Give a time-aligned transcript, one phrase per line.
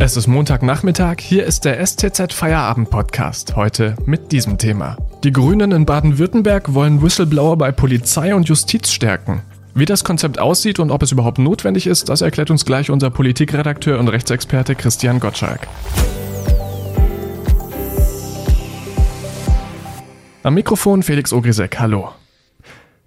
[0.00, 4.96] Es ist Montagnachmittag, hier ist der STZ Feierabend Podcast, heute mit diesem Thema.
[5.24, 9.42] Die Grünen in Baden-Württemberg wollen Whistleblower bei Polizei und Justiz stärken.
[9.74, 13.10] Wie das Konzept aussieht und ob es überhaupt notwendig ist, das erklärt uns gleich unser
[13.10, 15.66] Politikredakteur und Rechtsexperte Christian Gottschalk.
[20.44, 22.10] Am Mikrofon Felix Ogrisek, hallo.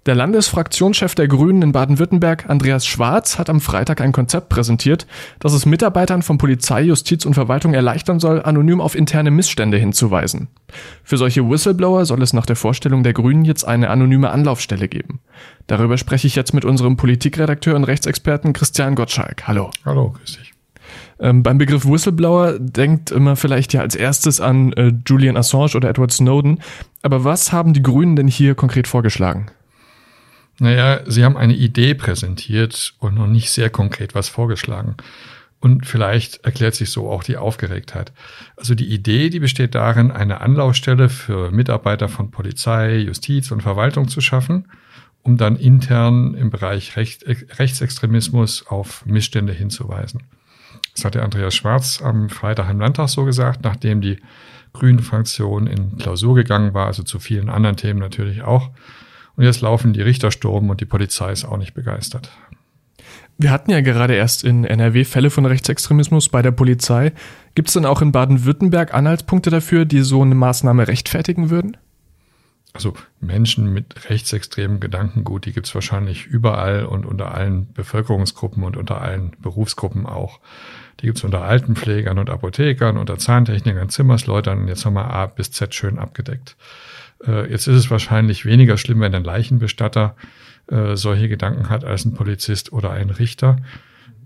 [0.04, 5.06] Der Landesfraktionschef der Grünen in Baden-Württemberg, Andreas Schwarz, hat am Freitag ein Konzept präsentiert,
[5.38, 10.48] das es Mitarbeitern von Polizei, Justiz und Verwaltung erleichtern soll, anonym auf interne Missstände hinzuweisen.
[11.04, 15.20] Für solche Whistleblower soll es nach der Vorstellung der Grünen jetzt eine anonyme Anlaufstelle geben.
[15.68, 19.46] Darüber spreche ich jetzt mit unserem Politikredakteur und Rechtsexperten Christian Gottschalk.
[19.46, 19.70] Hallo.
[19.84, 20.52] Hallo, grüß dich.
[21.20, 25.88] Ähm, beim Begriff Whistleblower denkt immer vielleicht ja als erstes an äh, Julian Assange oder
[25.88, 26.58] Edward Snowden.
[27.02, 29.46] Aber was haben die Grünen denn hier konkret vorgeschlagen?
[30.62, 34.94] Naja, Sie haben eine Idee präsentiert und noch nicht sehr konkret was vorgeschlagen.
[35.58, 38.12] Und vielleicht erklärt sich so auch die Aufgeregtheit.
[38.56, 44.06] Also die Idee, die besteht darin, eine Anlaufstelle für Mitarbeiter von Polizei, Justiz und Verwaltung
[44.06, 44.68] zu schaffen,
[45.22, 50.22] um dann intern im Bereich Recht, Rechtsextremismus auf Missstände hinzuweisen.
[50.94, 54.20] Das hat der Andreas Schwarz am Freitag im Landtag so gesagt, nachdem die
[54.74, 58.70] Grünen-Fraktion in Klausur gegangen war, also zu vielen anderen Themen natürlich auch.
[59.36, 62.30] Und jetzt laufen die Richter Sturm und die Polizei ist auch nicht begeistert.
[63.38, 67.12] Wir hatten ja gerade erst in NRW Fälle von Rechtsextremismus bei der Polizei.
[67.54, 71.76] Gibt es denn auch in Baden-Württemberg Anhaltspunkte dafür, die so eine Maßnahme rechtfertigen würden?
[72.74, 78.78] Also Menschen mit rechtsextremem Gedankengut, die gibt es wahrscheinlich überall und unter allen Bevölkerungsgruppen und
[78.78, 80.40] unter allen Berufsgruppen auch.
[81.00, 84.68] Die gibt es unter Altenpflegern und Apothekern, unter Zahntechnikern, Zimmersleutern.
[84.68, 86.56] Jetzt haben wir A bis Z schön abgedeckt.
[87.26, 90.16] Äh, jetzt ist es wahrscheinlich weniger schlimm, wenn ein Leichenbestatter
[90.68, 93.56] äh, solche Gedanken hat als ein Polizist oder ein Richter.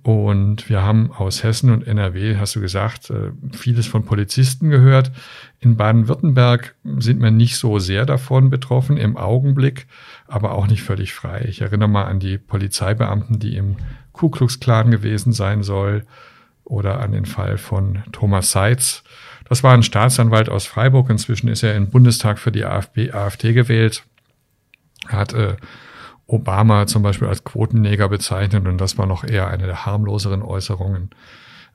[0.06, 5.10] Und wir haben aus Hessen und NRW, hast du gesagt, äh, vieles von Polizisten gehört.
[5.58, 9.88] In Baden-Württemberg sind wir nicht so sehr davon betroffen im Augenblick,
[10.28, 11.47] aber auch nicht völlig frei.
[11.48, 13.78] Ich erinnere mal an die Polizeibeamten, die im
[14.12, 16.04] Ku Klux Klan gewesen sein soll
[16.62, 19.02] oder an den Fall von Thomas Seitz.
[19.48, 21.10] Das war ein Staatsanwalt aus Freiburg.
[21.10, 24.04] Inzwischen ist er im Bundestag für die AfD, AfD gewählt.
[25.08, 25.56] Er hat äh,
[26.26, 31.10] Obama zum Beispiel als Quotenneger bezeichnet und das war noch eher eine der harmloseren Äußerungen.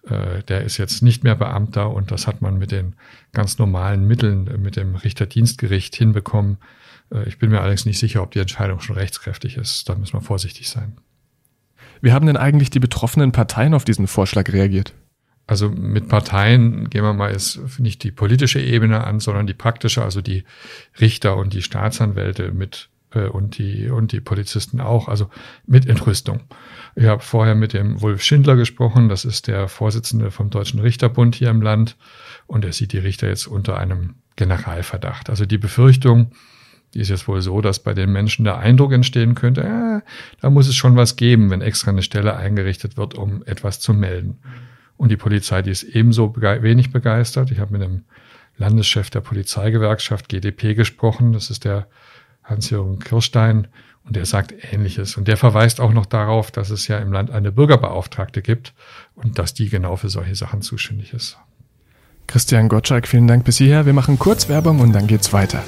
[0.03, 2.95] Äh, der ist jetzt nicht mehr Beamter und das hat man mit den
[3.33, 6.57] ganz normalen Mitteln, äh, mit dem Richterdienstgericht hinbekommen.
[7.13, 9.87] Äh, ich bin mir allerdings nicht sicher, ob die Entscheidung schon rechtskräftig ist.
[9.87, 10.97] Da müssen wir vorsichtig sein.
[12.01, 14.93] Wie haben denn eigentlich die betroffenen Parteien auf diesen Vorschlag reagiert?
[15.47, 20.03] Also mit Parteien gehen wir mal jetzt nicht die politische Ebene an, sondern die praktische,
[20.03, 20.45] also die
[20.99, 25.29] Richter und die Staatsanwälte mit äh, und die und die Polizisten auch, also
[25.65, 26.41] mit Entrüstung.
[26.95, 31.35] Ich habe vorher mit dem Wolf Schindler gesprochen, das ist der Vorsitzende vom Deutschen Richterbund
[31.35, 31.97] hier im Land
[32.47, 35.29] und er sieht die Richter jetzt unter einem Generalverdacht.
[35.29, 36.31] Also die Befürchtung,
[36.93, 40.01] die ist jetzt wohl so, dass bei den Menschen der Eindruck entstehen könnte, äh,
[40.41, 43.93] da muss es schon was geben, wenn extra eine Stelle eingerichtet wird, um etwas zu
[43.93, 44.39] melden.
[44.97, 47.49] Und die Polizei, die ist ebenso bege wenig begeistert.
[47.49, 48.03] Ich habe mit dem
[48.57, 51.33] Landeschef der Polizeigewerkschaft GDP gesprochen.
[51.33, 51.87] Das ist der
[52.43, 53.67] Hans-Jürgen Kirstein.
[54.03, 55.15] Und der sagt Ähnliches.
[55.15, 58.73] Und der verweist auch noch darauf, dass es ja im Land eine Bürgerbeauftragte gibt
[59.15, 61.37] und dass die genau für solche Sachen zuständig ist.
[62.27, 63.85] Christian Gottschalk, vielen Dank bis hierher.
[63.85, 65.63] Wir machen kurz Werbung und dann geht's weiter.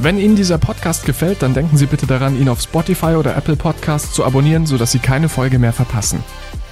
[0.00, 3.56] Wenn Ihnen dieser Podcast gefällt, dann denken Sie bitte daran, ihn auf Spotify oder Apple
[3.56, 6.22] Podcasts zu abonnieren, sodass Sie keine Folge mehr verpassen.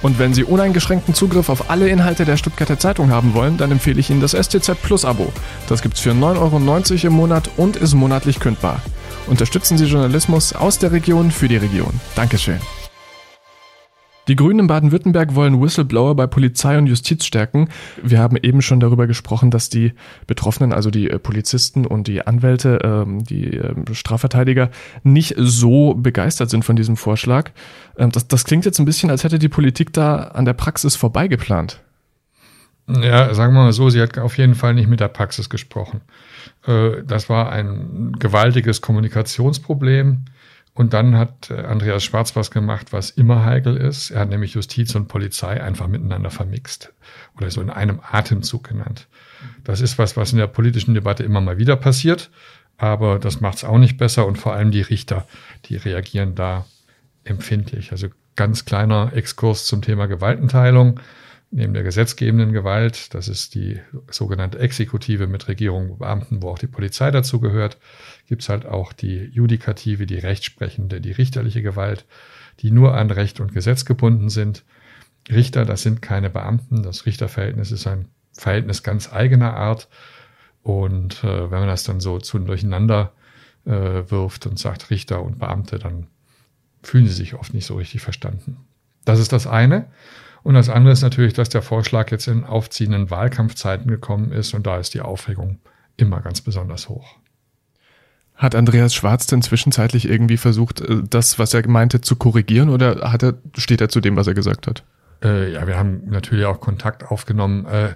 [0.01, 3.99] Und wenn Sie uneingeschränkten Zugriff auf alle Inhalte der Stuttgarter Zeitung haben wollen, dann empfehle
[3.99, 5.31] ich Ihnen das STZ Plus Abo.
[5.67, 8.81] Das gibt's für 9,90 Euro im Monat und ist monatlich kündbar.
[9.27, 11.99] Unterstützen Sie Journalismus aus der Region für die Region.
[12.15, 12.59] Dankeschön.
[14.27, 17.69] Die Grünen in Baden-Württemberg wollen Whistleblower bei Polizei und Justiz stärken.
[18.03, 19.93] Wir haben eben schon darüber gesprochen, dass die
[20.25, 24.69] Betroffenen, also die äh, Polizisten und die Anwälte, ähm, die ähm, Strafverteidiger,
[25.03, 27.51] nicht so begeistert sind von diesem Vorschlag.
[27.97, 30.97] Ähm, das, das klingt jetzt ein bisschen, als hätte die Politik da an der Praxis
[30.97, 31.81] vorbeigeplant.
[32.89, 36.01] Ja, sagen wir mal so, sie hat auf jeden Fall nicht mit der Praxis gesprochen.
[36.65, 40.25] Äh, das war ein gewaltiges Kommunikationsproblem
[40.77, 44.11] und dann hat äh, Andreas Schwarz was gemacht, was immer heikel ist.
[44.11, 46.93] Er hat nämlich Justiz und Polizei einfach miteinander vermixt
[47.35, 49.07] oder so in einem Atemzug genannt.
[49.63, 52.29] Das ist was, was in der politischen Debatte immer mal wieder passiert,
[52.77, 55.27] aber das macht es auch nicht besser und vor allem die Richter,
[55.65, 56.67] die reagieren da
[57.23, 57.91] empfindlich.
[57.91, 60.99] Also ganz kleiner Exkurs zum Thema Gewaltenteilung
[61.49, 63.79] neben der gesetzgebenden Gewalt, das ist die
[64.11, 67.77] sogenannte Exekutive mit Regierung und Beamten, wo auch die Polizei dazu gehört,
[68.27, 72.05] gibt es halt auch die Judikative, die Rechtsprechende, die richterliche Gewalt,
[72.59, 74.65] die nur an Recht und Gesetz gebunden sind.
[75.29, 76.83] Richter, das sind keine Beamten.
[76.83, 79.87] Das Richterverhältnis ist ein Verhältnis ganz eigener Art.
[80.63, 83.13] Und äh, wenn man das dann so zu durcheinander
[83.65, 83.71] äh,
[84.09, 86.07] wirft und sagt Richter und Beamte, dann
[86.83, 88.57] fühlen sie sich oft nicht so richtig verstanden.
[89.05, 89.87] Das ist das eine.
[90.43, 94.65] Und das andere ist natürlich, dass der Vorschlag jetzt in aufziehenden Wahlkampfzeiten gekommen ist und
[94.65, 95.59] da ist die Aufregung
[95.97, 97.17] immer ganz besonders hoch.
[98.35, 103.11] Hat Andreas Schwarz denn zwischenzeitlich irgendwie versucht, äh, das, was er meinte, zu korrigieren oder
[103.11, 104.83] hat er, steht er zu dem, was er gesagt hat?
[105.23, 107.65] Äh, ja, wir haben natürlich auch Kontakt aufgenommen.
[107.65, 107.95] Äh,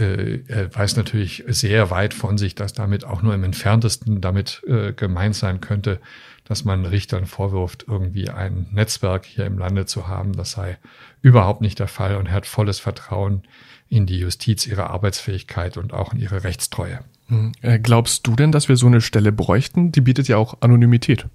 [0.00, 4.62] äh, er weiß natürlich sehr weit von sich, dass damit auch nur im entferntesten damit
[4.66, 6.00] äh, gemeint sein könnte,
[6.44, 10.32] dass man Richtern vorwirft, irgendwie ein Netzwerk hier im Lande zu haben.
[10.32, 10.78] Das sei
[11.22, 13.42] überhaupt nicht der Fall und er hat volles Vertrauen
[13.88, 17.00] in die Justiz, ihre Arbeitsfähigkeit und auch in ihre Rechtstreue.
[17.26, 17.52] Hm.
[17.60, 19.92] Äh, glaubst du denn, dass wir so eine Stelle bräuchten?
[19.92, 21.26] Die bietet ja auch Anonymität.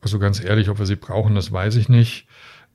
[0.00, 2.26] Also ganz ehrlich, ob wir sie brauchen, das weiß ich nicht.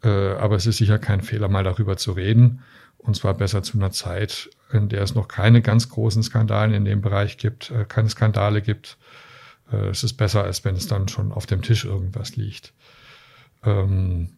[0.04, 2.63] Äh, aber es ist sicher kein Fehler, mal darüber zu reden.
[2.98, 6.86] Und zwar besser zu einer Zeit, in der es noch keine ganz großen Skandale in
[6.86, 8.98] dem Bereich gibt, äh, keine Skandale gibt.
[9.72, 12.74] Es ist besser, als wenn es dann schon auf dem Tisch irgendwas liegt.
[13.63, 14.30] Ähm,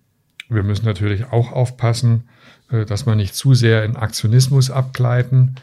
[0.49, 2.27] wir müssen natürlich auch aufpassen,
[2.67, 5.55] dass wir nicht zu sehr in Aktionismus abgleiten.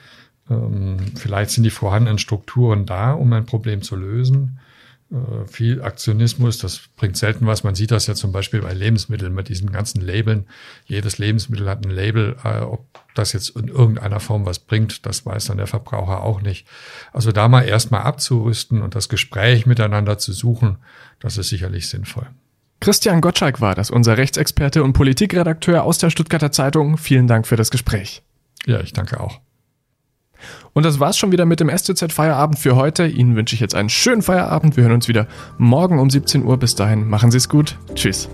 [0.51, 4.59] Ähm, vielleicht sind die vorhandenen Strukturen da, um ein Problem zu lösen.
[5.11, 7.65] Äh, viel Aktionismus, das bringt selten was.
[7.65, 10.47] Man sieht das ja zum Beispiel bei Lebensmitteln mit diesen ganzen Labeln.
[10.85, 12.37] Jedes Lebensmittel hat ein Label.
[12.45, 16.43] Äh, ob das jetzt in irgendeiner Form was bringt, das weiß dann der Verbraucher auch
[16.43, 16.67] nicht.
[17.13, 20.77] Also da mal erstmal abzurüsten und das Gespräch miteinander zu suchen,
[21.21, 22.27] das ist sicherlich sinnvoll.
[22.81, 26.97] Christian Gottschalk war das, unser Rechtsexperte und Politikredakteur aus der Stuttgarter Zeitung.
[26.97, 28.23] Vielen Dank für das Gespräch.
[28.67, 29.41] Ja, ich danke auch.
[30.73, 33.07] Und das war's schon wieder mit dem STZ Feierabend für heute.
[33.07, 34.77] Ihnen wünsche ich jetzt einen schönen Feierabend.
[34.77, 35.27] Wir hören uns wieder
[35.57, 36.57] morgen um 17 Uhr.
[36.57, 37.77] Bis dahin, machen Sie es gut.
[37.95, 38.29] Tschüss.